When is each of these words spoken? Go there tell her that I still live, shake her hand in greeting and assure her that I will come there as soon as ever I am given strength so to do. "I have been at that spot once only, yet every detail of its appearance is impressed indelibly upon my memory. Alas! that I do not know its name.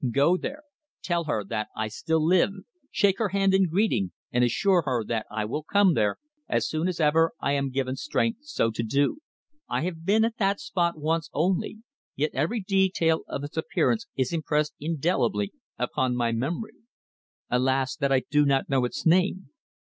Go 0.11 0.35
there 0.35 0.63
tell 1.03 1.25
her 1.25 1.43
that 1.43 1.67
I 1.77 1.87
still 1.87 2.25
live, 2.25 2.49
shake 2.89 3.19
her 3.19 3.29
hand 3.29 3.53
in 3.53 3.67
greeting 3.69 4.13
and 4.31 4.43
assure 4.43 4.81
her 4.81 5.03
that 5.05 5.27
I 5.29 5.45
will 5.45 5.61
come 5.61 5.93
there 5.93 6.17
as 6.49 6.67
soon 6.67 6.87
as 6.87 6.99
ever 6.99 7.33
I 7.39 7.51
am 7.51 7.69
given 7.69 7.95
strength 7.95 8.39
so 8.45 8.71
to 8.71 8.81
do. 8.81 9.19
"I 9.69 9.81
have 9.81 10.03
been 10.03 10.25
at 10.25 10.37
that 10.37 10.59
spot 10.59 10.97
once 10.97 11.29
only, 11.33 11.83
yet 12.15 12.31
every 12.33 12.61
detail 12.61 13.21
of 13.27 13.43
its 13.43 13.57
appearance 13.57 14.07
is 14.17 14.33
impressed 14.33 14.73
indelibly 14.79 15.53
upon 15.77 16.15
my 16.15 16.31
memory. 16.31 16.77
Alas! 17.51 17.95
that 17.97 18.11
I 18.11 18.21
do 18.27 18.43
not 18.43 18.69
know 18.69 18.85
its 18.85 19.05
name. 19.05 19.51